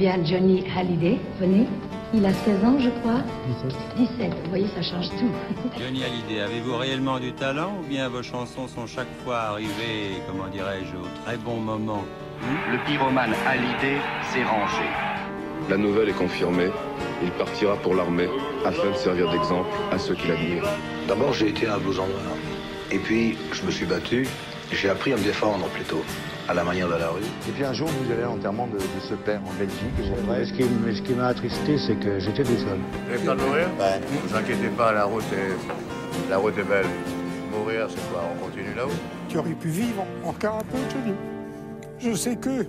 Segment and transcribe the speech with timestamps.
[0.00, 1.18] bien Johnny Hallyday.
[1.38, 1.66] Venez.
[2.14, 3.20] Il a 16 ans, je crois.
[3.62, 4.08] 17.
[4.18, 4.32] 17.
[4.44, 5.30] Vous voyez, ça change tout.
[5.78, 10.48] Johnny Hallyday, avez-vous réellement du talent ou bien vos chansons sont chaque fois arrivées, comment
[10.48, 12.02] dirais-je, au très bon moment?
[12.72, 13.98] Le pyromane Hallyday
[14.32, 14.88] s'est rangé.
[15.68, 16.70] La nouvelle est confirmée.
[17.22, 18.30] Il partira pour l'armée
[18.64, 20.64] afin de servir d'exemple à ceux qui l'admirent.
[21.08, 22.36] D'abord, j'ai été un blouson noir.
[22.90, 24.26] Et puis, je me suis battu.
[24.72, 26.02] J'ai appris à me défendre plutôt,
[26.50, 27.22] à la manière de la rue.
[27.48, 29.78] Et puis un jour, vous allez à l'enterrement de, de, ce père en Belgique.
[30.00, 30.64] Et ce qui,
[30.96, 32.78] ce qui m'a attristé, c'est que j'étais tout seul.
[33.06, 33.68] Vous avez peur de mourir?
[33.78, 34.00] Ouais.
[34.00, 36.86] Ne vous inquiétez pas, la route est, la route est belle.
[37.52, 38.24] Mourir, c'est quoi?
[38.34, 38.90] On continue là-haut?
[39.28, 41.14] Tu aurais pu vivre encore un peu, Johnny.
[42.00, 42.66] Je sais que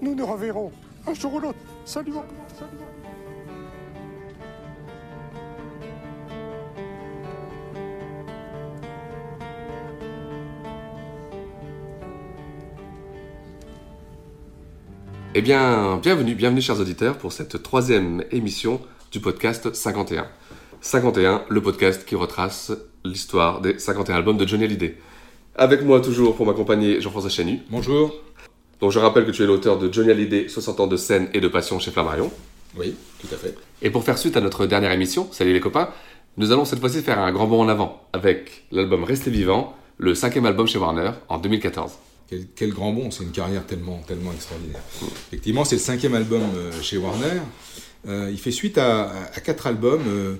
[0.00, 0.70] nous nous reverrons
[1.08, 1.58] un jour ou l'autre.
[1.84, 2.12] Salut,
[2.56, 2.70] salut.
[15.34, 18.80] Eh bien, bienvenue, bienvenue chers auditeurs pour cette troisième émission
[19.12, 20.26] du podcast 51.
[20.80, 22.72] 51, le podcast qui retrace
[23.04, 24.96] l'histoire des 51 albums de Johnny Hallyday.
[25.54, 27.60] Avec moi toujours pour m'accompagner Jean-François Chenu.
[27.68, 28.14] Bonjour.
[28.80, 31.40] Donc je rappelle que tu es l'auteur de Johnny Hallyday, 60 ans de scène et
[31.40, 32.32] de passion chez Flammarion.
[32.78, 33.54] Oui, tout à fait.
[33.82, 35.90] Et pour faire suite à notre dernière émission, salut les copains,
[36.38, 40.14] nous allons cette fois-ci faire un grand bond en avant avec l'album Restez vivant, le
[40.14, 41.92] cinquième album chez Warner en 2014.
[42.54, 44.82] Quel, grand bond, c'est une carrière tellement, tellement extraordinaire.
[45.28, 47.40] Effectivement, c'est le cinquième album euh, chez Warner.
[48.06, 49.10] Euh, il fait suite à,
[49.44, 50.02] quatre albums.
[50.06, 50.36] euh,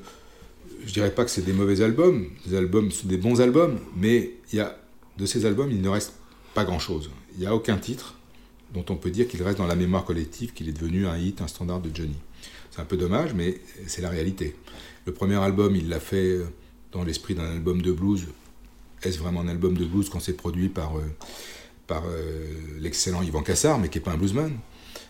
[0.86, 4.32] je dirais pas que c'est des mauvais albums, des albums sont des bons albums, mais
[4.52, 4.78] il y a,
[5.16, 6.14] de ces albums, il ne reste
[6.54, 7.10] pas grand-chose.
[7.34, 8.14] Il n'y a aucun titre
[8.72, 11.40] dont on peut dire qu'il reste dans la mémoire collective, qu'il est devenu un hit,
[11.40, 12.16] un standard de Johnny.
[12.70, 14.54] C'est un peu dommage, mais c'est la réalité.
[15.04, 16.44] Le premier album, il l'a fait euh,
[16.92, 18.26] dans l'esprit d'un album de blues.
[19.02, 20.94] Est-ce vraiment un album de blues quand c'est produit par,
[21.88, 22.46] par euh,
[22.78, 24.52] l'excellent Yvan Cassar, mais qui n'est pas un bluesman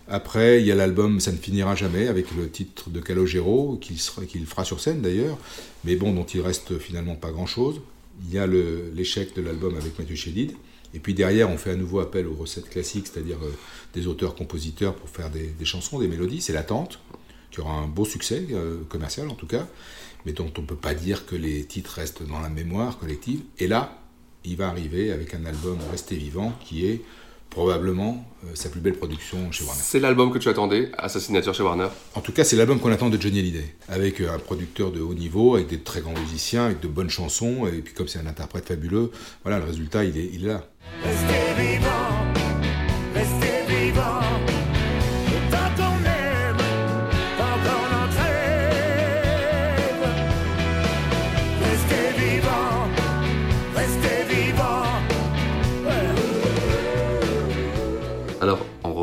[0.08, 4.46] Après, il y a l'album Ça ne finira jamais, avec le titre de Calogero, qu'il
[4.46, 5.36] fera sur scène d'ailleurs,
[5.84, 7.82] mais bon, dont il reste finalement pas grand-chose.
[8.24, 10.52] Il y a l'échec de l'album avec Mathieu Chédid.
[10.94, 13.52] Et puis derrière, on fait à nouveau appel aux recettes classiques, c'est-à-dire euh,
[13.92, 16.40] des auteurs-compositeurs pour faire des, des chansons, des mélodies.
[16.40, 16.98] C'est l'attente,
[17.50, 19.66] qui aura un beau succès euh, commercial en tout cas,
[20.24, 23.40] mais dont on ne peut pas dire que les titres restent dans la mémoire collective.
[23.58, 23.98] Et là,
[24.48, 27.00] il va arriver avec un album Rester vivant qui est
[27.50, 29.80] probablement euh, sa plus belle production chez Warner.
[29.82, 31.88] C'est l'album que tu attendais à sa signature chez Warner?
[32.14, 35.00] En tout cas, c'est l'album qu'on attend de Johnny Hallyday, avec euh, un producteur de
[35.00, 38.18] haut niveau, avec des très grands musiciens, avec de bonnes chansons, et puis comme c'est
[38.18, 39.10] un interprète fabuleux,
[39.44, 40.66] voilà, le résultat, il est, il est là.
[41.02, 42.32] Restez vivant,
[43.14, 44.47] restez vivant.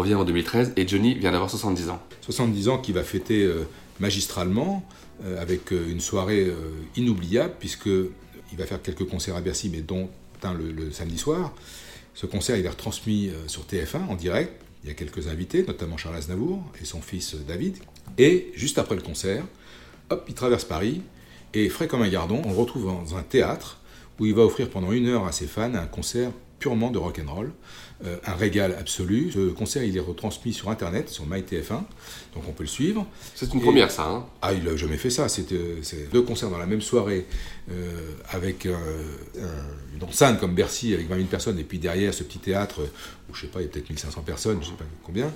[0.05, 1.99] Revient en 2013 et Johnny vient d'avoir 70 ans.
[2.21, 3.67] 70 ans qui va fêter euh,
[3.99, 4.87] magistralement,
[5.23, 6.51] euh, avec euh, une soirée
[6.95, 10.09] inoubliable, puisqu'il va faire quelques concerts à Bercy, mais dont
[10.43, 11.53] un le, samedi soir.
[12.13, 14.53] Ce concert, il est retransmis sur TF1 en direct.
[14.83, 17.77] Il y a quelques invités, notamment Charles Aznavour et son fils David.
[18.19, 19.43] Et juste après le concert,
[20.11, 21.01] hop, il traverse Paris,
[21.55, 23.79] et frais comme un gardon, on le retrouve dans un théâtre
[24.19, 26.29] où il va offrir pendant une heure à ses fans un concert
[26.59, 27.51] purement de rock'n'roll,
[28.03, 29.31] euh, un régal absolu.
[29.33, 31.69] Ce concert, il est retransmis sur Internet, sur MyTF1,
[32.33, 33.07] donc on peut le suivre.
[33.35, 34.03] C'est une Et- première, ça.
[34.07, 35.29] Hein Ah, il n'a jamais fait ça.
[35.29, 37.25] C'est euh, c'est deux concerts dans la même soirée,
[37.71, 38.77] euh, avec un-
[39.95, 42.81] une enceinte comme Bercy, avec 20 000 personnes, et puis derrière ce petit théâtre,
[43.29, 45.31] où je sais pas, il y a peut-être 1500 personnes, je sais pas combien,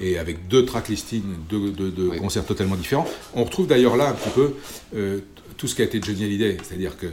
[0.00, 2.18] et avec deux track listings, deux, deux- deux Oui.
[2.18, 3.08] concerts totalement différents.
[3.34, 4.54] On retrouve d'ailleurs là un petit peu
[5.56, 7.06] tout ce qui a été Johnny Hallyday, c'est-à-dire que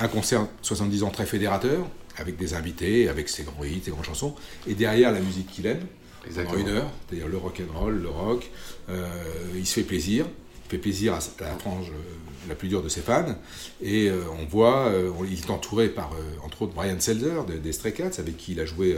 [0.00, 1.86] un concert 70 ans très fédérateur,
[2.20, 4.34] avec des invités, avec ses grands hits, ses grandes chansons,
[4.68, 5.78] et derrière la musique qu'il aime,
[6.22, 6.58] pendant Exactement.
[6.60, 8.50] une heure, c'est-à-dire le rock and roll, le rock.
[8.90, 9.08] euh,
[9.56, 10.26] il se fait plaisir,
[10.66, 13.34] il fait plaisir à, la frange euh, la plus dure de ses fans,
[13.82, 16.10] et euh, on voit, euh, il est entouré par
[16.44, 18.96] entre autres Brian Selzer de- des Stray Cats, avec qui il a joué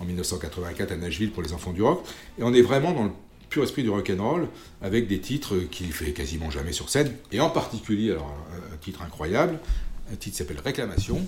[0.00, 2.04] en 1984 à Nashville pour les enfants du rock,
[2.38, 3.10] et on est vraiment dans le
[3.48, 4.48] pur esprit du rock and roll,
[4.82, 8.76] avec des titres qu'il fait quasiment jamais sur scène, et en particulier alors un, un
[8.78, 9.58] titre incroyable.
[10.12, 11.20] Un titre qui s'appelle Réclamation,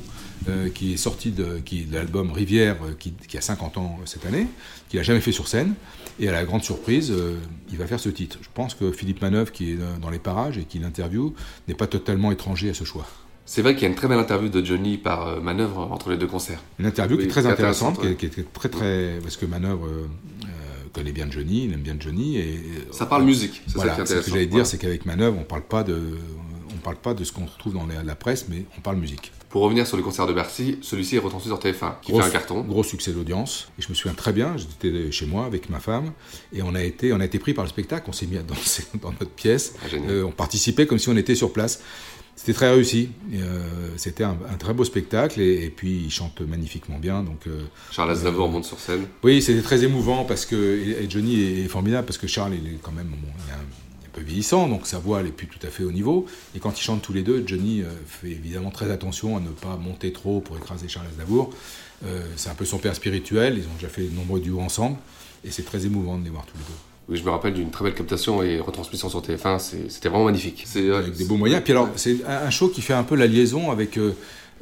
[0.48, 3.98] euh, qui est sorti de, qui, de l'album Rivière, euh, qui, qui a 50 ans
[4.00, 4.46] euh, cette année,
[4.88, 5.74] qu'il n'a jamais fait sur scène.
[6.20, 7.36] Et à la grande surprise, euh,
[7.70, 8.38] il va faire ce titre.
[8.40, 11.32] Je pense que Philippe Manœuvre, qui est dans- les parages et qui l'interviewe,
[11.66, 13.06] n'est pas totalement étranger à ce choix.
[13.46, 16.16] C'est vrai qu'il y a une très belle interview de Johnny par manœuvre entre les
[16.16, 16.62] deux concerts.
[16.78, 19.18] Une interview qui est très intéressante, qui, est, qui est très très.
[19.22, 20.06] Parce que Manœuvre euh,
[20.92, 22.36] connaît bien Johnny, il aime bien Johnny.
[22.36, 22.60] Et,
[22.92, 25.38] Ça parle musique, c'est voilà, ça qui est ce que j'allais dire, c'est qu'avec Manœuvre,
[25.40, 25.98] on parle pas de.
[26.78, 29.32] On parle pas de ce qu'on retrouve dans la, la presse, mais on parle musique.
[29.50, 32.26] Pour revenir sur le concert de Bercy, celui-ci est retransmis sur TF1, qui Gros- fait
[32.28, 32.60] un carton.
[32.62, 33.68] Gros succès d'audience.
[33.78, 36.12] Et je me souviens très bien, j'étais chez moi avec ma femme,
[36.52, 38.42] et on a été, on a été pris par le spectacle, on s'est mis à
[38.42, 39.74] danser dans notre pièce.
[39.82, 39.86] Ah.
[40.08, 41.80] Euh, on participait comme si on était sur place.
[42.36, 43.08] C'était très réussi.
[43.34, 47.24] Euh, C'était un, un très beau spectacle, et, et puis il chante magnifiquement bien.
[47.24, 49.06] Donc, euh, Charles Aznavour monte sur scène.
[49.24, 52.74] oui, c'était très émouvant parce que et et Johnny est formidable parce que Charles il
[52.74, 53.16] est quand même bon,
[53.48, 53.56] il un
[54.18, 56.78] peu vieillissant donc sa voix elle est plus tout à fait au niveau et quand
[56.78, 60.12] ils chantent tous les deux Johnny euh, fait évidemment très attention à ne pas monter
[60.12, 61.50] trop pour écraser Charles Aznavour.
[62.06, 64.96] Euh, c'est un peu son père spirituel, ils ont déjà fait de nombreux duos ensemble
[65.44, 66.78] et c'est très émouvant de les voir tous les deux.
[67.10, 70.26] Oui, je me rappelle d'une très belle captation et retransmission sur TF1, c'est- c'était vraiment
[70.26, 70.64] magnifique.
[70.66, 71.62] C'est avec des beaux moyens.
[71.64, 74.12] Puis alors, c'est un, un show qui fait un peu la liaison avec euh,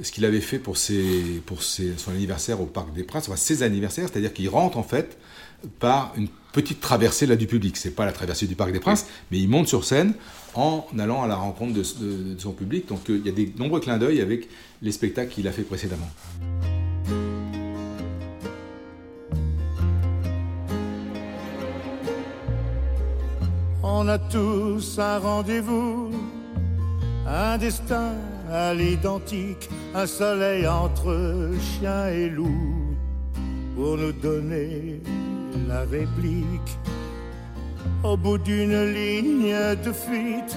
[0.02, 3.36] ce qu'il avait fait pour, ses, pour ses- son anniversaire au Parc des Princes, enfin
[3.36, 5.16] ses anniversaires, c'est-à-dire qu'il rentre en fait
[5.78, 7.76] par une petite traversée là du public.
[7.76, 10.14] C'est pas la traversée du Parc des Princes, mais il monte sur scène
[10.54, 12.88] en allant à la rencontre de, de- de son public.
[12.88, 14.48] Donc euh, il y a des nombreux clins d'œil avec
[14.82, 16.10] les spectacles qu'il a fait précédemment.
[23.82, 26.10] On a tous un rendez-vous,
[27.26, 28.12] un destin
[28.52, 32.96] à l'identique, un soleil entre chien et loup,
[33.74, 35.00] pour nous donner
[35.68, 36.72] la réplique.
[38.02, 39.54] Au bout d'une ligne
[39.84, 40.56] de fuite,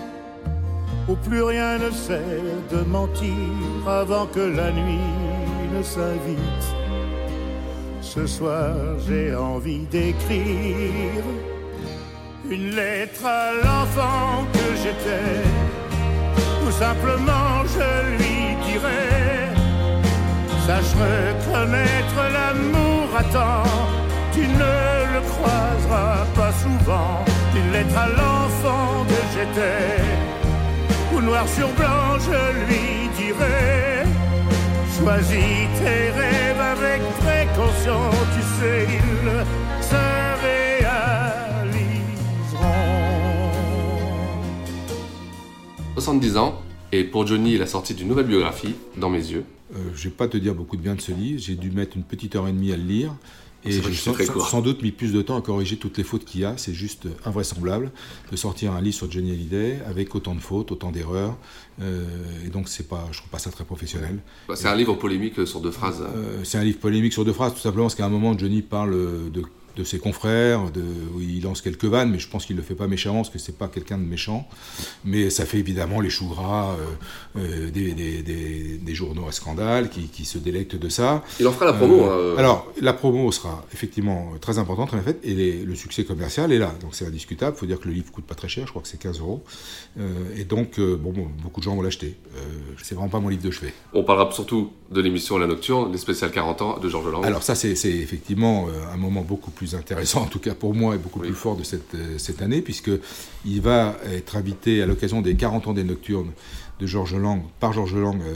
[1.08, 5.10] où plus rien ne sert de mentir avant que la nuit
[5.74, 6.66] ne s'invite.
[8.02, 8.76] Ce soir,
[9.08, 11.24] j'ai envie d'écrire
[12.50, 15.44] une lettre à l'enfant que j'étais.
[16.64, 19.50] Tout simplement, je lui dirais
[20.70, 23.64] Sache reconnaître l'amour à temps.
[24.34, 24.76] Tu ne
[25.14, 27.26] le croiseras pas souvent.
[27.56, 30.04] Une lettre à l'enfant que j'étais.
[31.12, 34.06] Ou noir sur blanc, je lui dirais
[34.96, 38.02] Choisis tes rêves avec précaution.
[38.36, 40.04] Tu sais, ils se
[40.46, 41.90] réaliseront.
[45.96, 49.44] 70 ans, et pour Johnny, il a sorti d'une nouvelle biographie, Dans mes yeux.
[49.76, 51.40] Euh, je vais pas te dire beaucoup de bien de ce livre.
[51.40, 53.14] J'ai dû mettre une petite heure et demie à le lire.
[53.66, 56.40] Et j'ai sans, sans- doute mis plus de temps à corriger toutes les fautes qu'il
[56.42, 56.54] y a.
[56.58, 57.92] C'est juste invraisemblable
[58.32, 61.36] de sortir un livre sur Johnny Hallyday avec autant de fautes, autant d'erreurs.
[61.82, 62.06] Euh,
[62.46, 64.20] et donc, c'est pas, je trouve pas ça très professionnel.
[64.48, 66.02] Bah, C'est un livre polémique sur deux phrases.
[66.16, 68.62] Euh, c'est un livre polémique sur deux phrases, tout simplement parce qu'à un moment, Johnny
[68.62, 68.92] parle
[69.30, 69.44] de,
[69.80, 70.84] de ses confrères, de,
[71.22, 73.40] il lance quelques vannes, mais je pense qu'il ne le fait pas méchamment, parce que
[73.40, 74.48] c'est pas quelqu'un de méchant.
[75.06, 76.76] Mais ça fait évidemment les choux gras
[77.38, 81.24] euh, euh, des, des- des- des journaux à scandale qui, qui se délectent de ça.
[81.40, 82.36] Il en fera la promo, hein.
[82.38, 86.58] Alors, la promo sera effectivement très importante, en fait, et les- le succès commercial est
[86.60, 86.74] là.
[86.82, 87.56] Donc c'est indiscutable.
[87.56, 89.20] Il faut dire que le livre coûte pas très cher, je crois que c'est 15
[89.20, 89.44] euros.
[90.00, 90.04] Euh,
[90.38, 92.16] et donc, euh, bon, bon, beaucoup de gens vont l'acheter.
[92.36, 92.40] Euh,
[92.84, 93.74] c'est vraiment pas mon livre de chevet.
[93.94, 97.24] On parlera surtout de l'émission La Nocturne, les spéciales 40 ans de Georges Lang.
[97.26, 100.96] Alors ça, c'est effectivement euh, un moment beaucoup plus intéressant, en tout cas pour moi,
[100.96, 102.92] et beaucoup plus fort de cette, euh, cette année, puisque
[103.46, 106.32] il va être invité à l'occasion des 40 ans des Nocturnes
[106.80, 108.34] de Georges Lang, par Georges Lang, euh, euh,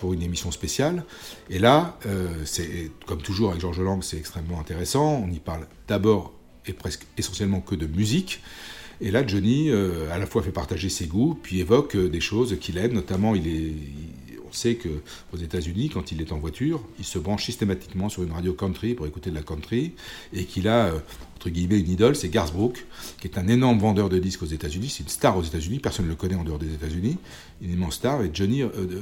[0.00, 1.04] pour une émission spéciale.
[1.50, 5.22] Et là, euh, c'est comme toujours avec Georges Lang, c'est extrêmement intéressant.
[5.24, 6.32] On y parle d'abord
[6.66, 8.42] et presque essentiellement que de musique.
[9.00, 12.56] Et là, Johnny, euh, à la fois fait partager ses goûts, puis évoque des choses
[12.60, 13.50] qu'il aime, notamment il est...
[13.52, 14.14] il-
[14.56, 14.88] sait que
[15.32, 18.94] aux États-Unis, quand il est en voiture, il se branche systématiquement sur une radio country
[18.94, 19.92] pour écouter de la country,
[20.32, 20.98] et qu'il a euh,
[21.36, 22.84] entre guillemets une idole, c'est Garth Brooks,
[23.20, 24.88] qui est un énorme vendeur de disques aux États-Unis.
[24.88, 27.18] C'est une star aux États-Unis, personne ne le connaît en dehors des États-Unis,
[27.60, 28.22] une immense star.
[28.22, 29.00] Et Johnny euh, euh,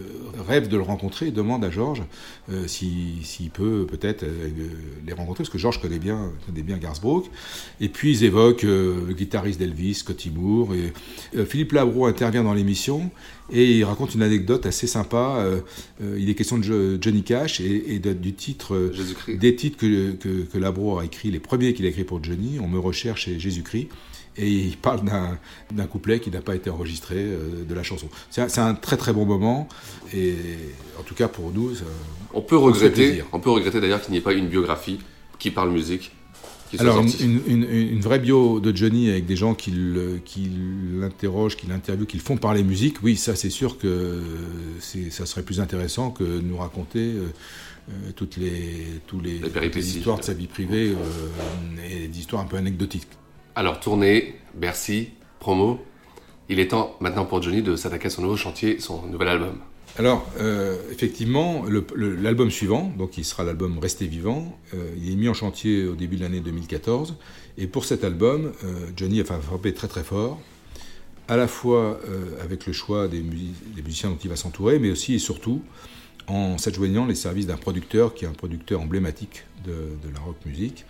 [0.48, 2.02] rêve de le rencontrer et demande à George
[2.50, 4.48] euh, si- s'il peut peut-être euh,
[5.06, 7.26] les rencontrer, parce que George connaît bien, connaît bien Garth Brooks.
[7.80, 10.74] Et puis ils évoquent le guitariste d'Elvis, Scotty Moore.
[10.74, 10.92] Et,
[11.44, 13.10] Philippe Labro intervient dans l'émission
[13.52, 15.44] et il raconte une anecdote assez sympa.
[16.00, 18.92] Il est question de Jo- Johnny Cash et, et de- du titre,
[19.28, 22.59] des titres que, que, que Labro a écrit, les premiers qu'il a écrits pour Johnny.
[22.61, 23.88] On me recherche chez Jésus-Christ.
[24.38, 25.02] Et il parle
[25.73, 28.09] d'un couplet qui n'a pas été enregistré euh, de la chanson.
[28.31, 29.69] C'est un, très très bon moment.
[30.14, 30.35] Et
[30.99, 31.85] en tout cas pour nous, ça-
[32.33, 35.00] On peut regretter, on peut regretter d'ailleurs qu'il n'y ait pas une biographie
[35.38, 36.12] qui parle musique
[36.71, 39.71] qui soit Alors, une, une- vraie bio de Johnny avec des gens qui
[40.99, 44.21] l'interrogent, qui l'interviewent, qui le font parler musique, oui, ça c'est sûr que
[45.11, 47.26] ça serait plus intéressant que de nous raconter euh,
[47.90, 52.18] euh, toutes les, tous les, toutes les histoires de sa vie privée euh, et des
[52.18, 53.08] histoires un peu anecdotiques.
[53.54, 55.10] Alors, tournée, Bercy,
[55.40, 55.80] promo.
[56.48, 59.58] Il est temps maintenant pour Johnny de s'attaquer à son nouveau chantier, son nouvel album.
[59.98, 61.64] Alors, euh, effectivement,
[61.96, 65.94] l'album suivant, donc qui sera l'album Rester vivant, euh, il est mis en chantier au
[65.94, 67.16] début de l'année 2014.
[67.58, 70.40] Et pour cet album, euh, Johnny a frappé très très fort,
[71.28, 72.00] à la fois
[72.42, 75.62] avec le choix des musiciens dont il va s'entourer, mais aussi et surtout
[76.29, 80.85] en s'adjoignant les services d'un producteur qui est un producteur emblématique de, la rock music,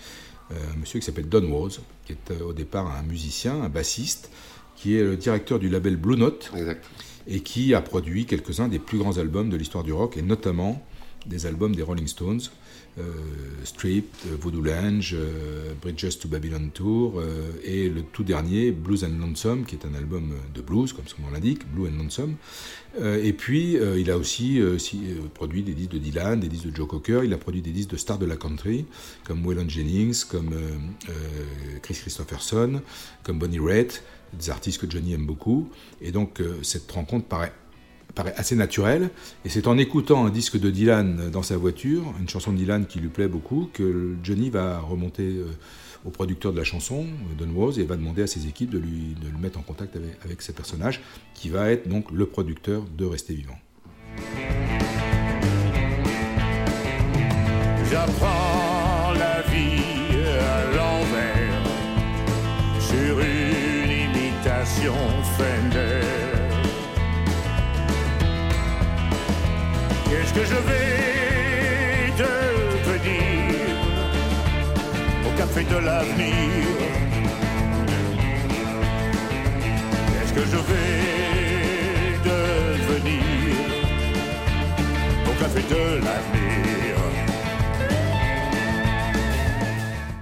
[0.50, 4.30] euh, un monsieur qui s'appelle Don Rose, qui est au départ un musicien, un bassiste,
[4.76, 6.52] qui est le directeur du label Blue Note
[7.26, 10.84] et qui a produit quelques-uns des plus grands albums de l'histoire du rock et notamment
[11.26, 12.40] des albums des Rolling Stones,
[12.98, 13.04] euh,
[13.64, 17.22] Strip, euh, Voodoo Lange, euh, Bridges to Babylon Tour
[17.64, 21.22] et le tout dernier Blues and Lonesome qui est un album de blues comme son
[21.22, 22.36] nom l'indique, Blue and Lonesome.
[23.00, 24.60] et puis il a aussi,
[25.34, 27.90] produit des disques de Dylan, des disques de Joe Cocker, il a produit des disques
[27.90, 28.84] de stars de la country
[29.24, 30.50] comme Waylon Jennings, comme
[31.82, 32.82] Chris Christopherson,
[33.22, 34.02] comme Bonnie Raitt,
[34.34, 35.70] des artistes que Johnny aime beaucoup.
[36.00, 37.52] Et donc cette rencontre paraît
[38.14, 39.10] paraît assez naturel.
[39.44, 42.86] Et c'est en écoutant un disque de Dylan dans sa voiture, une chanson de Dylan
[42.86, 45.46] qui lui plaît beaucoup, que Johnny va remonter euh,
[46.04, 48.78] au producteur de la chanson, euh, Don Rose, et va demander à ses équipes de,
[48.78, 51.00] lui, de le mettre en contact avec, avec ce personnage,
[51.34, 53.58] qui va être donc le producteur de Rester Vivant.
[57.90, 61.62] J'apprends la vie à l'envers
[62.80, 64.94] sur une imitation
[65.36, 65.91] Fender.
[70.34, 73.76] Qu'est-ce que je vais devenir
[75.26, 76.64] au café de l'avenir
[80.08, 80.92] Qu'est-ce que je vais
[82.24, 83.22] devenir
[85.26, 86.96] au café de l'avenir?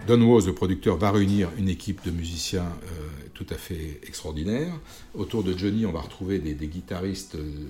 [0.09, 4.73] Don Was, le producteur, va réunir une équipe de musiciens euh, tout à fait extraordinaire.
[5.15, 7.69] Autour de Johnny, on va retrouver des, guitaristes euh,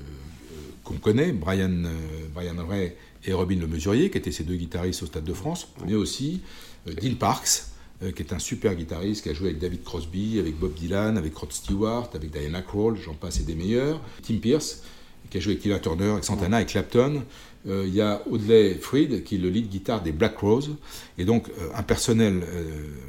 [0.85, 2.93] qu'on connaît, Brian, euh, Brian Ray
[3.25, 6.41] et Robin Le Mesurier, qui étaient ces deux guitaristes au Stade de France, mais aussi
[6.89, 7.65] euh, Dean Parks,
[8.03, 11.19] euh, qui est un super guitariste, qui a joué avec David Crosby, avec Bob Dylan,
[11.19, 14.01] avec Rod Stewart, avec Diana Krall, j'en passe et des meilleurs.
[14.23, 14.83] Tim Pierce,
[15.29, 17.23] qui a joué avec Tina Turner, avec Santana, et Clapton.
[17.67, 20.77] Il y a Audley Freed, qui est le lead guitare des Black Rose,
[21.19, 22.43] et donc un personnel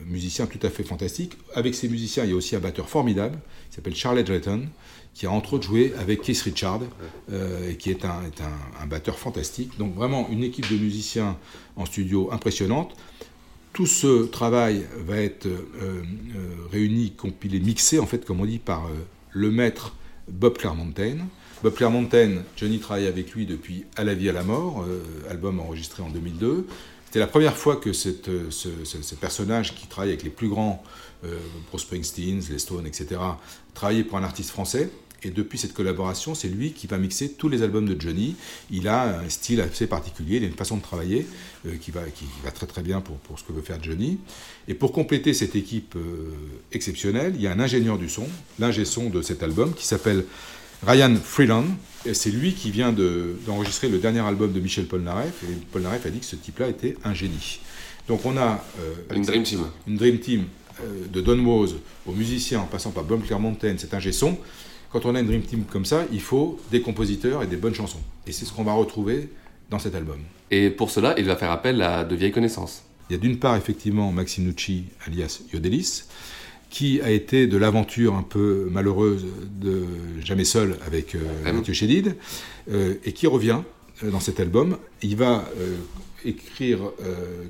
[0.07, 1.37] musicien tout à fait fantastique.
[1.55, 4.67] Avec ces musiciens, il y a aussi un batteur formidable, qui s'appelle Charlie Drayton,
[5.13, 6.81] qui a entre autres joué avec Keith Richard,
[7.31, 8.21] euh, qui est, un,
[8.81, 9.77] un, batteur fantastique.
[9.77, 11.37] Donc vraiment une équipe de musiciens
[11.75, 12.95] en studio impressionnante.
[13.73, 16.03] Tout ce travail va être euh, euh,
[16.71, 18.89] réuni, compilé, mixé, en fait, comme on dit, par
[19.31, 19.95] le maître
[20.29, 21.25] Bob Clermontaine.
[21.63, 24.85] Bob Clermontaine, Johnny travaille avec lui depuis À la vie, à la mort,
[25.29, 26.65] album enregistré en 2002.
[27.05, 30.81] C'était la première fois que cette, ce, personnage qui travaille avec les plus grands,
[31.69, 33.21] Bruce Springsteen, les Stones, etc.,
[33.75, 34.89] travaillait pour un artiste français.
[35.23, 38.35] Et depuis cette collaboration, c'est lui qui va mixer tous les albums de Johnny.
[38.71, 41.27] Il a un style assez particulier, il a une façon de travailler
[41.67, 44.17] euh, qui, va, qui va très très bien pour, pour, ce que veut faire Johnny.
[44.67, 46.31] Et pour compléter cette équipe euh,
[46.71, 50.25] exceptionnelle, il y a un ingénieur du son, l'ingé son de cet album, qui s'appelle
[50.87, 51.65] Ryan Freeland.
[52.07, 55.43] Et c'est lui qui vient d'enregistrer le dernier album de Michel Polnareff.
[55.43, 57.59] Et Polnareff a dit que ce type-là était un génie.
[58.07, 58.65] Donc on a...
[58.79, 59.65] Euh, une Dream Team.
[59.85, 60.45] Une Dream Team
[61.13, 61.75] de Don Woz
[62.07, 64.35] aux musiciens en passant par Bob Clermontaine, c'est ingé son
[64.91, 67.75] quand on a une Dream Team comme ça, il faut des compositeurs et des bonnes
[67.75, 68.01] chansons.
[68.27, 69.29] Et c'est ce qu'on va retrouver
[69.69, 70.19] dans cet album.
[70.51, 72.83] Et pour cela, il va faire appel à de vieilles connaissances.
[73.09, 76.03] Il y a d'une part effectivement Maxime Nucci, alias Yodelis,
[76.69, 79.25] qui a été de l'aventure un peu malheureuse
[79.59, 79.83] de
[80.23, 81.19] Jamais seul avec euh,
[81.53, 82.15] Mathieu Chédid,
[82.71, 83.59] euh, et qui revient
[84.03, 84.77] euh, dans cet album.
[85.01, 85.45] Il va
[86.23, 86.79] écrire,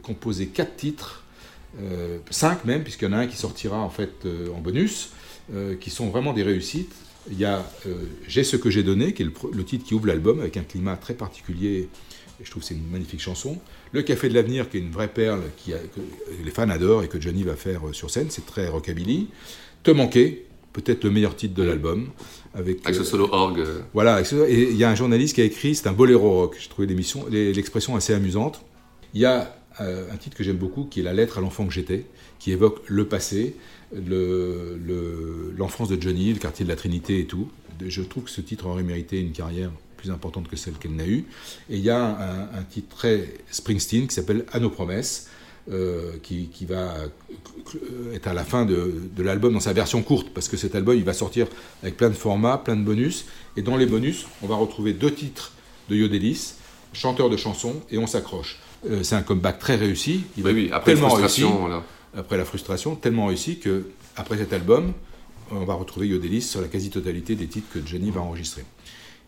[0.02, 1.26] composer quatre titres,
[2.30, 5.10] cinq même, puisqu'il y en a un qui sortira en fait en bonus,
[5.82, 6.94] qui sont vraiment des réussites.
[7.30, 7.96] Il y a euh,
[8.28, 10.96] J'ai ce que j'ai donné, qui est le, titre qui ouvre l'album, avec un climat
[10.98, 11.90] très particulier.
[12.44, 13.60] Je trouve que c'est une magnifique chanson.
[13.92, 16.02] Le Café de l'Avenir, qui est une vraie perle qui que
[16.44, 19.28] les fans adorent et que Johnny va faire euh, sur scène, c'est très rockabilly.
[19.84, 22.10] Te manquer, peut-être le meilleur titre de l'album.
[22.56, 23.64] Avec, ce euh, solo orgue.
[23.94, 26.58] Voilà, et il y a un journaliste qui a écrit, c'est un boléro rock.
[26.60, 28.62] J'ai trouvé l'expression assez amusante.
[29.14, 31.74] Il y a un titre que j'aime beaucoup, qui est La lettre à l'enfant que
[31.74, 32.06] j'étais,
[32.42, 33.56] qui évoque le passé,
[33.94, 37.50] l'enfance de Johnny, le quartier de la Trinité et tout.
[37.86, 41.06] Je trouve que ce titre aurait mérité une carrière plus importante que celle qu'elle n'a
[41.06, 41.26] eue.
[41.70, 45.30] Et il y a un, titre très Springsteen qui s'appelle À nos promesses,
[45.72, 46.96] euh, qui, va
[48.12, 51.04] être à la fin de, l'album dans sa version courte, parce que cet album il
[51.04, 51.46] va sortir
[51.84, 53.26] avec plein de formats, plein de bonus.
[53.56, 55.52] Et dans les bonus, on va retrouver deux titres
[55.90, 56.56] de Yodelis,
[56.92, 58.58] chanteur de chansons, et on s'accroche.
[58.90, 60.24] Euh, c'est un comeback très réussi.
[60.38, 61.44] Il oui, oui, après tellement réussi
[62.16, 64.94] après la frustration, tellement réussi que après cet album,
[65.52, 68.64] on va retrouver Yodelis sur la quasi-totalité des titres que Johnny va enregistrer.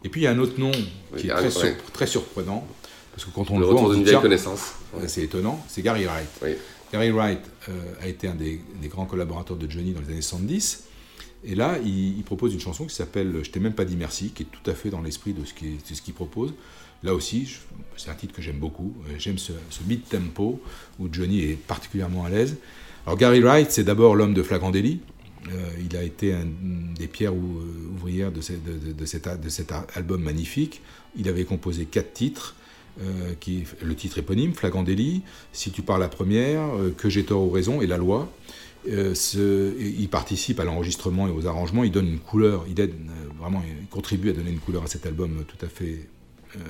[0.04, 0.72] Et puis il y a un autre nom
[1.18, 2.66] qui est très, très, surprenant,
[3.12, 4.74] parce que quand on le, voit, on vieille connaissance.
[5.08, 6.60] C'est étonnant, c'est Gary Wright.
[6.92, 7.72] Gary Wright euh,
[8.02, 10.84] a été un des, grands collaborateurs de Johnny dans les années 70.
[11.46, 14.44] Et là, il, propose une chanson qui s'appelle Je t'ai même pas dit merci, qui
[14.44, 16.54] est tout à fait dans l'esprit de ce qu'il propose.
[17.04, 17.58] Là aussi,
[17.98, 18.94] c'est un titre que j'aime beaucoup.
[19.18, 19.52] J'aime ce,
[19.86, 20.62] mid-tempo
[21.00, 22.56] où Johnny est particulièrement à l'aise.
[23.06, 25.02] Alors Gary Wright, c'est d'abord l'homme de Flagrant Délit.
[25.84, 26.48] il a été un
[26.98, 29.06] des pierres ouvrières de, de, de,
[29.50, 30.82] cet, album magnifique.
[31.18, 32.56] Il avait composé quatre titres.
[33.02, 37.26] Euh, qui le titre éponyme, Flagrant délit, Si tu parles la première, euh, Que j'ai
[37.26, 38.32] tort ou raison et La loi.
[38.90, 42.94] Euh, il participe à l'enregistrement et aux arrangements, il donne une couleur, il aide
[43.40, 46.08] vraiment, il contribue à donner une couleur à cet album tout à fait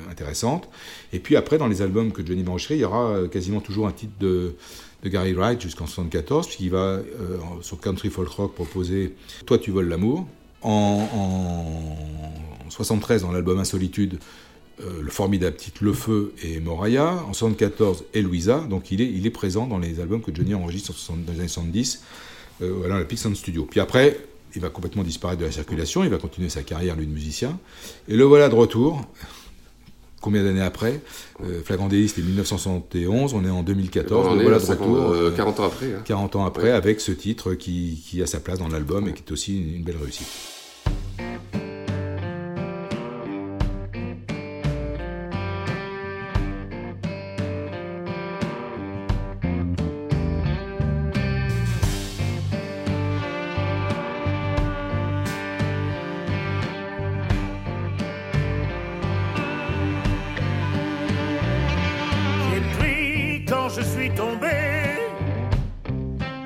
[0.10, 0.70] intéressante.
[1.12, 3.92] Et puis après, dans les albums que Johnny va il y aura quasiment toujours un
[3.92, 4.56] titre de,
[5.02, 7.00] de Gary Wright jusqu'en 74, puisqu'il va
[7.62, 9.16] sur Country Folk Rock proposer
[9.46, 10.26] Toi tu voles l'amour.
[10.62, 11.10] En,
[12.66, 14.20] en 73, dans l'album Insolitude,
[14.82, 19.10] euh, le formidable titre Le Feu et Moraya, en 74 et Louisa, donc il est,
[19.10, 22.02] il est présent dans les albums que Johnny enregistre dans les années 70
[22.62, 23.68] euh, à la Sound Studio.
[23.70, 24.20] Puis après,
[24.56, 27.60] il va complètement disparaître de la circulation, il va continuer sa carrière, lui, de musicien.
[28.08, 29.02] Et le voilà de retour,
[30.22, 31.02] combien d'années après?
[31.44, 35.36] Euh, Flagrant Délit, c'était 1971, on est en 2014, on le voilà de retour.
[35.36, 35.88] 40 euh, ans après.
[36.06, 36.40] 40 hein.
[36.40, 39.32] ans après, avec ce titre qui, qui, a sa place dans l'album et qui est
[39.32, 40.28] aussi une belle réussite.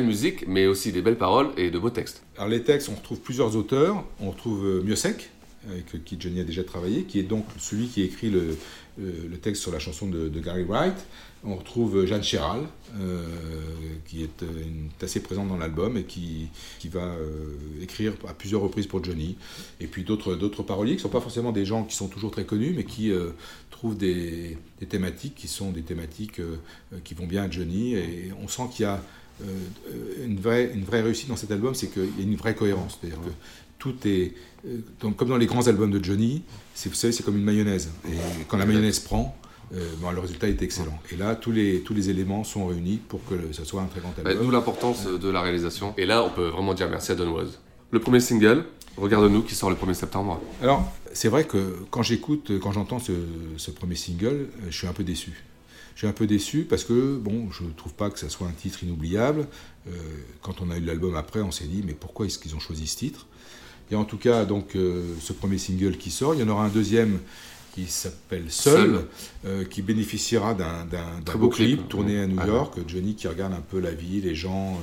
[0.00, 2.22] musique, mais aussi des belles paroles et de beaux textes.
[2.36, 4.04] Alors les textes, on retrouve plusieurs auteurs.
[4.20, 5.30] On retrouve euh, Miosek,
[5.70, 8.56] avec qui Johnny a déjà travaillé, qui est donc celui qui écrit le,
[9.00, 10.96] euh, texte sur la chanson de, Gary Wright.
[11.44, 12.60] On retrouve Jeanne Chéral,
[13.00, 13.26] euh,
[14.06, 14.44] qui est,
[15.02, 17.16] assez présente dans l'album et qui, qui va
[17.80, 19.36] écrire à plusieurs reprises pour Johnny.
[19.80, 22.44] Et puis d'autres, paroliers qui ne sont pas forcément des gens qui sont toujours très
[22.44, 23.10] connus, mais qui
[23.70, 26.40] trouvent des, des, thématiques qui sont des thématiques
[27.02, 27.94] qui vont bien à Johnny.
[27.94, 28.98] Et on sent qu'il y a euh,
[30.24, 32.98] une, vraie, une vraie réussite dans cet album, c'est qu'il y a une vraie cohérence.
[33.00, 33.30] C'est-à-dire que
[33.78, 34.32] tout est.
[34.66, 36.44] Euh, donc, comme dans les grands albums de Johnny,
[36.84, 37.90] vous savez, c'est comme une mayonnaise.
[38.08, 38.16] Et
[38.46, 39.36] quand la mayonnaise prend,
[39.74, 40.98] euh, le résultat est excellent.
[41.10, 44.00] Et là, tous les, tous les éléments sont réunis pour que ce soit un très
[44.00, 44.44] grand album.
[44.44, 45.94] D'où l'importance de la réalisation.
[45.96, 47.58] Et là, on peut vraiment dire merci à Don Was.
[47.90, 48.64] Le premier single,
[48.96, 50.38] Regarde-nous, qui sort le 1er septembre.
[50.62, 53.12] Alors, c'est vrai que quand j'écoute, quand j'entends ce,
[53.56, 55.44] ce, premier single, je suis un peu déçu.
[55.94, 58.46] Je suis un peu déçu parce que bon, je ne trouve pas que ça soit
[58.46, 59.46] un titre inoubliable.
[59.88, 59.92] Euh,
[60.40, 62.86] quand on a eu l'album après, on s'est dit mais pourquoi est-ce qu'ils ont choisi
[62.86, 63.26] ce titre?
[63.90, 66.64] Et en tout cas, donc euh, ce premier single qui sort, il y en aura
[66.64, 67.18] un deuxième
[67.74, 69.06] qui s'appelle Seul,
[69.44, 72.78] euh, qui bénéficiera d'un beau clip, tourné à New ah York.
[72.86, 74.80] Johnny qui regarde un peu la vie, les gens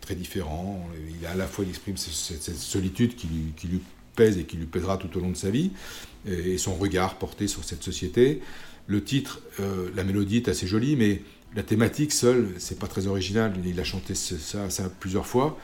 [0.00, 0.86] très différents.
[1.18, 3.80] Il a à la fois il exprime cette, solitude qui lui, qui lui,
[4.16, 5.72] pèse et qui lui pèsera tout au long de sa vie,
[6.26, 8.42] et son regard porté sur cette société.
[8.86, 11.22] Le titre, euh, la mélodie est assez jolie, mais
[11.54, 13.54] la thématique seule, c'est pas très original.
[13.64, 15.58] Il a chanté ça, ça plusieurs fois.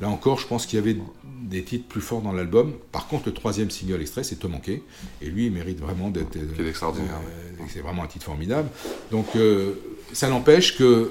[0.00, 0.96] Là encore, je pense qu'il y avait
[1.42, 2.74] des titres plus forts dans l'album.
[2.90, 4.82] Par contre, le troisième single extrait, c'est Te manquer.
[5.20, 6.38] Et lui, il mérite vraiment d'être.
[6.56, 7.20] C'est extraordinaire.
[7.26, 8.70] Euh, c'est vraiment un titre formidable.
[9.10, 9.74] Donc, euh,
[10.12, 11.10] ça n'empêche que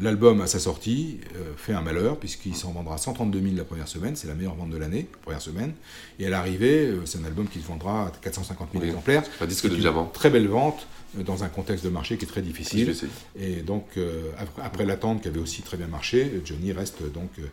[0.00, 1.18] l'album, à sa sortie,
[1.56, 4.16] fait un malheur, puisqu'il s'en vendra 132 000 la première semaine.
[4.16, 5.72] C'est la meilleure vente de l'année, première semaine.
[6.18, 9.24] Et à l'arrivée, c'est un album qui se vendra 450 000 exemplaires.
[9.38, 10.10] Pas disque de diamant.
[10.12, 10.86] Très belle vente
[11.24, 12.94] dans un contexte de marché qui est très difficile.
[13.38, 14.30] Et donc, euh,
[14.62, 17.44] après, l'attente qui avait aussi très bien marché, Johnny reste donc euh,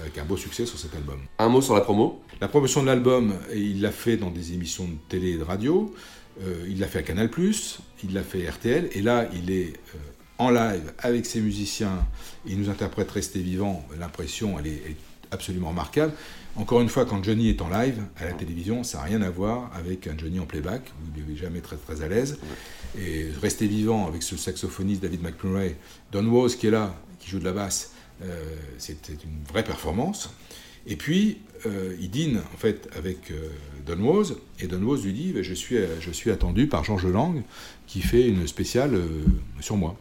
[0.00, 1.18] avec, un beau succès sur cet album.
[1.38, 2.22] Un mot sur la promo?
[2.40, 5.94] La promotion de l'album, il l'a fait dans des émissions de télé et de radio.
[6.42, 7.28] Euh, il l'a fait à Canal+,
[8.04, 9.74] il l'a fait RTL, et là, il est
[10.38, 12.06] en live avec ses musiciens.
[12.46, 13.84] Il nous interprète Rester vivant.
[13.98, 14.96] L'impression, elle est,
[15.30, 16.14] absolument remarquable.
[16.56, 19.28] Encore une fois, quand Johnny est en live à la télévision, ça n'a rien à
[19.28, 20.90] voir avec un Johnny en playback.
[21.02, 22.38] Vous ne vivez jamais très, très à l'aise.
[22.98, 25.76] Et rester vivant avec ce saxophoniste David McMurray,
[26.12, 28.42] Don Was qui est là, qui joue de la basse, euh,
[28.78, 30.30] c'était une vraie performance.
[30.86, 33.48] Et puis, euh, il dîne en fait avec euh,
[33.86, 37.42] Don Was, et Don Was lui dit je suis, attendu par Georges Lang,
[37.86, 38.98] qui fait une spéciale
[39.60, 39.98] sur moi.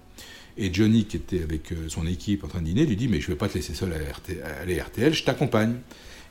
[0.60, 3.28] Et Johnny, qui était avec son équipe en train de dîner, lui dit Mais je
[3.28, 5.76] ne vais pas te laisser seul à, RTL, je t'accompagne.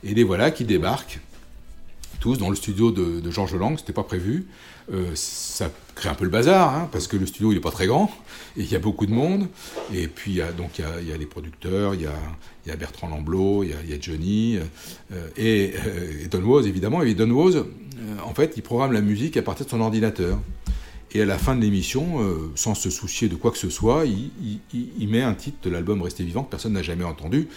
[0.03, 1.19] Et les voilà qui débarquent,
[2.19, 4.47] tous dans le studio de, de Georges Lang, c'était pas prévu.
[4.93, 7.71] Euh, ça crée un peu le bazar, hein, parce que le studio il n'est pas
[7.71, 8.09] très grand,
[8.55, 9.47] et il y a beaucoup de monde.
[9.93, 12.15] Et puis y a, donc il y a, les producteurs, il y a,
[12.65, 14.57] y a Bertrand Lamblot, il y a, Johnny,
[15.11, 17.01] euh, et, euh, et, Don Was évidemment.
[17.01, 17.63] Et Don Was,
[18.23, 20.39] en fait, il programme la musique à partir de son ordinateur.
[21.13, 22.19] Et à la fin de l'émission,
[22.55, 26.23] sans se soucier de quoi que ce soit, il, met un titre de l'album Rester
[26.23, 27.47] vivant que personne n'a jamais entendu.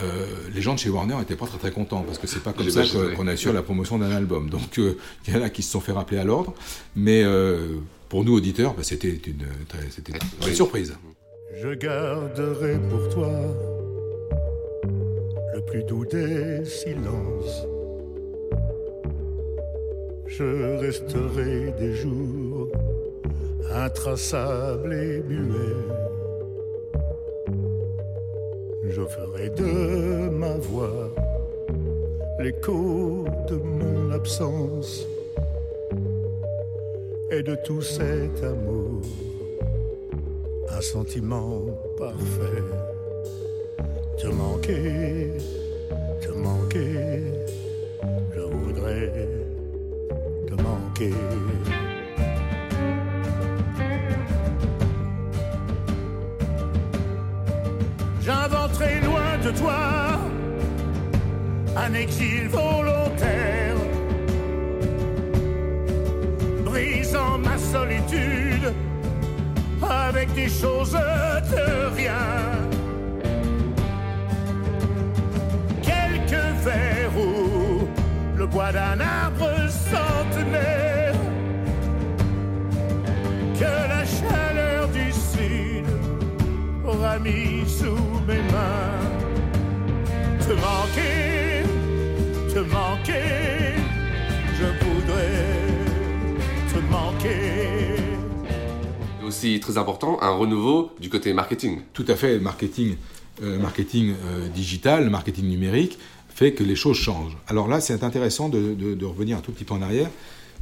[0.00, 2.52] Euh, les gens de chez Warner n'étaient pas très très contents parce que c'est pas
[2.52, 2.82] comme ça
[3.16, 4.48] qu'on assure la promotion d'un album.
[4.48, 6.54] Donc euh, il y en a qui se sont fait rappeler à l'ordre,
[6.94, 9.46] mais euh, pour nous auditeurs, bah, c'était une,
[10.46, 10.94] une surprise.
[11.60, 13.30] Je garderai pour toi
[15.54, 17.64] le plus doux des silences.
[20.28, 22.68] Je resterai des jours
[23.74, 26.07] intraçables et muets
[28.90, 31.10] je ferai de ma voix
[32.38, 35.06] l'écho de mon absence
[37.30, 39.02] et de tout cet amour,
[40.70, 41.66] un sentiment
[41.98, 42.62] parfait.
[44.16, 45.32] Te manquer,
[46.20, 47.22] te manquer,
[48.34, 49.28] je voudrais
[50.46, 51.77] te manquer.
[61.88, 63.76] Un exil volontaire,
[66.64, 68.74] brisant ma solitude
[69.82, 72.28] avec des choses de rien.
[75.82, 77.88] Quelques verres ou
[78.36, 81.14] le bois d'un arbre centenaire
[83.58, 85.86] que la chaleur du sud
[86.84, 89.08] aura mis sous mes mains.
[90.40, 91.47] Te manquer,
[92.58, 93.74] te manquer,
[94.58, 95.44] je voudrais
[96.72, 98.02] te manquer.
[99.24, 101.82] Aussi très important, un renouveau du côté marketing.
[101.92, 102.96] Tout à fait, marketing,
[103.42, 105.98] euh, marketing euh, digital, marketing numérique
[106.34, 107.36] fait que les choses changent.
[107.46, 110.10] Alors là, c'est intéressant de, de, de, revenir un tout petit peu en arrière.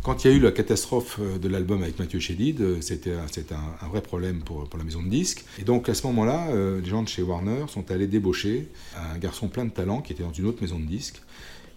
[0.03, 3.85] Quand il y a eu la catastrophe euh, de l'album avec Mathieu Chédid, c'était un,
[3.85, 5.45] un, vrai problème pour, pour, la maison de disques.
[5.59, 9.19] Et donc à ce moment-là, euh, les gens de chez Warner sont allés débaucher un
[9.19, 11.23] garçon plein de talent qui était dans une autre maison de disques.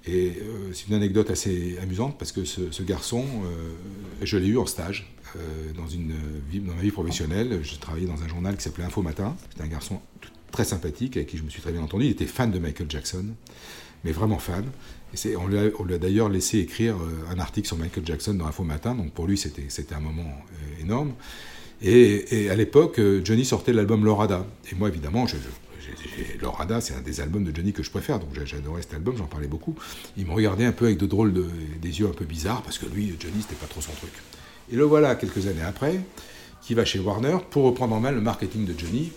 [0.09, 3.73] Et euh, c'est une anecdote assez amusante parce que ce, garçon, euh,
[4.23, 5.39] je l'ai eu en stage euh,
[5.73, 5.83] dans,
[6.73, 7.59] ma vie professionnelle.
[7.61, 9.35] Je travaillais dans un journal qui s'appelait Info Matin.
[9.51, 10.01] C'était un garçon
[10.51, 12.05] très sympathique avec qui je me suis très bien entendu.
[12.05, 13.25] Il était fan de Michael Jackson,
[14.03, 14.65] mais vraiment fan.
[15.37, 16.95] On lui a, d'ailleurs laissé écrire
[17.31, 20.31] un article sur Michael Jackson dans Info Matin, donc pour lui c'était un moment
[20.79, 21.13] énorme.
[21.81, 24.45] Et, à l'époque, Johnny sortait l'album Lorada.
[24.71, 25.49] Et moi évidemment, je, je,
[26.41, 29.25] Lorada c'est un des albums de Johnny que je préfère, donc j'adorais cet album, j'en
[29.25, 29.75] parlais beaucoup.
[30.17, 31.45] Il me regardait un peu avec de drôles, de,
[31.81, 34.11] des yeux un peu bizarres, parce que lui, Johnny, c'était pas trop son truc.
[34.71, 35.99] Et le voilà, quelques années après,
[36.61, 39.11] qui va chez Warner pour reprendre en main le marketing de Johnny.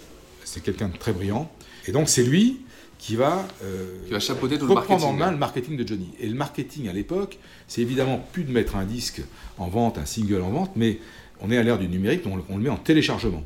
[0.45, 1.51] C'est quelqu'un de très brillant.
[1.87, 2.61] Et donc c'est lui
[2.99, 6.11] qui va, euh, qui va chapeauter tout reprendre en main le marketing de Johnny.
[6.21, 9.23] Et le marketing à l'époque, c'est évidemment plus de mettre un disque
[9.59, 10.99] en vente, un single en vente, mais
[11.41, 13.43] on est à l'ère du numérique, donc on le met en téléchargement.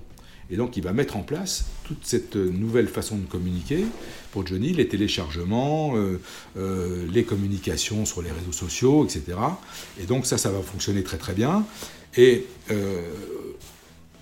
[0.50, 3.84] Et donc il va mettre en place toute cette nouvelle façon de communiquer
[4.32, 6.20] pour Johnny, les téléchargements, euh,
[6.56, 9.38] euh, les communications sur les réseaux sociaux, etc.
[10.00, 11.64] Et donc ça, ça va fonctionner très très bien.
[12.16, 13.00] Et euh,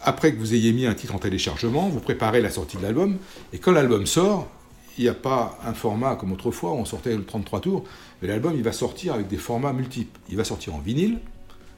[0.00, 3.16] après que vous ayez mis un titre en téléchargement, vous préparez la sortie de l'album,
[3.52, 4.48] et quand l'album sort,
[4.96, 7.84] il n'y a pas un format comme autrefois, on sortait le 33 tours,
[8.22, 10.18] mais l'album il va sortir avec des formats multiples.
[10.28, 11.18] Il va sortir en vinyle,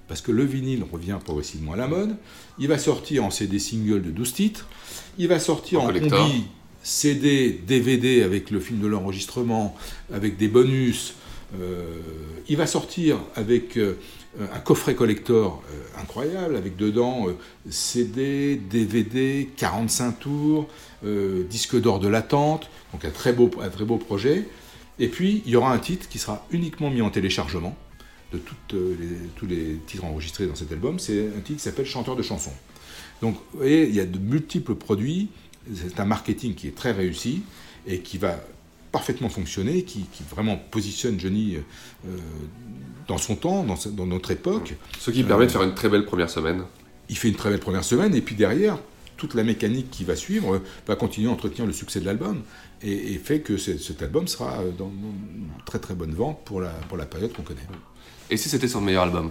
[0.09, 2.17] parce que le vinyle revient progressivement à la mode.
[2.59, 4.69] Il va sortir en CD single de 12 titres.
[5.19, 6.45] Il va sortir en, en combi
[6.83, 9.75] CD, DVD avec le film de l'enregistrement,
[10.13, 11.15] avec des bonus.
[11.61, 11.99] Euh,
[12.49, 13.99] il va sortir avec euh,
[14.53, 17.27] un coffret collector euh, incroyable, avec dedans
[17.69, 20.69] CD, DVD, 45 tours,
[21.51, 24.45] disque d'or de l'attente, donc un très, beau, un très beau projet.
[24.99, 27.77] Et puis, il y aura un titre qui sera uniquement mis en téléchargement
[28.33, 30.99] de toutes les, tous les titres enregistrés dans cet album.
[30.99, 32.53] C'est un titre qui s'appelle Chanteur de chansons.
[33.23, 35.29] Donc, vous voyez, il y a de multiples produits.
[35.75, 37.43] C'est un marketing qui est très réussi
[37.87, 38.41] et qui va
[38.93, 42.17] parfaitement fonctionné, qui, qui vraiment positionne Johnny euh,
[43.09, 44.77] dans son temps, dans, dans notre époque.
[44.99, 46.63] Ce qui permet de faire une très belle première semaine.
[47.09, 48.79] Il fait une très belle première semaine, et puis derrière,
[49.17, 52.43] toute la mécanique qui va suivre euh, va continuer à entretenir le succès de l'album,
[52.83, 56.41] et, et fait que cet album sera euh, dans dans une très très bonne vente
[56.45, 57.67] pour la, pour la période qu'on connaît.
[58.31, 59.31] Et si c'était son meilleur album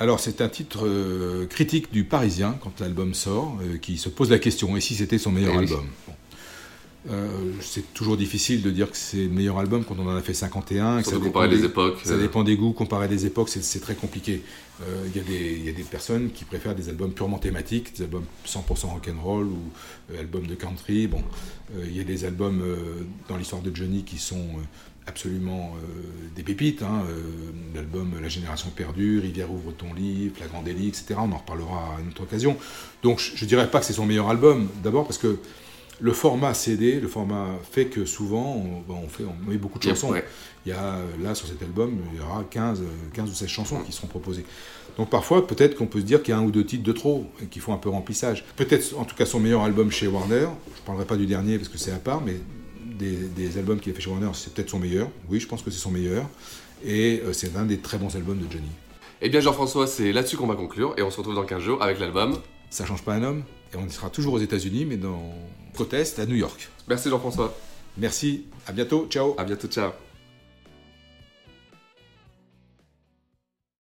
[0.00, 4.30] Alors c'est un titre euh, critique du Parisien quand l'album sort, euh, qui se pose
[4.30, 5.64] la question, et si c'était son meilleur Eh oui.
[5.64, 5.86] album?
[6.08, 6.14] Bon.
[7.10, 7.26] Euh,
[7.60, 10.34] c'est toujours difficile de dire que c'est le meilleur album quand on en a fait
[10.34, 10.98] 51.
[10.98, 13.48] et que ça comparer dépend les des- époques, Ça dépend des goûts, comparer des époques,
[13.48, 14.42] c'est- très compliqué.
[15.06, 17.94] Il y, a des- il y a des personnes qui préfèrent des albums purement thématiques,
[17.96, 21.06] des albums 100% rock'n'roll ou albums de country.
[21.08, 21.22] Bon,
[21.84, 22.62] il y a des albums
[23.28, 24.46] dans l'histoire de Johnny qui sont
[25.06, 26.82] absolument euh, des pépites.
[26.82, 27.20] Hein, euh,
[27.74, 31.14] L'album La Génération perdue, Rivière ouvre ton lit, Flagrant délit, etc.
[31.18, 32.56] On en reparlera à une autre occasion.
[33.02, 35.38] Donc je ne dirais pas que c'est son meilleur album, d'abord parce que
[36.00, 39.78] le format CD, le format fait que souvent on, ben, on fait, on met beaucoup
[39.78, 40.10] de chansons.
[40.10, 40.24] ouais.
[40.64, 42.84] Il y a là sur cet album, il y aura 15, euh,
[43.14, 44.44] 15 ou 16 chansons qui seront proposées.
[44.96, 46.92] Donc parfois, peut-être qu'on peut se dire qu'il y a un ou deux titres de
[46.92, 48.44] trop et qu'il faut un peu remplissage.
[48.56, 50.46] Peut-être, en tout cas, son meilleur album chez Warner.
[50.74, 52.36] Je ne parlerai pas du dernier parce que c'est à part, mais
[53.02, 55.08] des, des albums qu'il a fait chez Warner, c'est peut-être son meilleur.
[55.28, 56.26] Oui, je pense que c'est son meilleur.
[56.84, 58.68] Et euh, c'est un des très bons albums de Johnny.
[59.20, 61.82] Eh bien Jean-François, c'est là-dessus qu'on va conclure, et on se retrouve dans 15 jours
[61.82, 62.38] avec l'album.
[62.70, 63.44] Ça change pas un homme.
[63.72, 65.32] Et on y sera toujours aux États-Unis, mais dans
[65.92, 66.68] est à New York.
[66.88, 67.54] Merci Jean-François.
[67.96, 69.34] Merci, à bientôt, ciao.
[69.38, 69.92] À bientôt, ciao.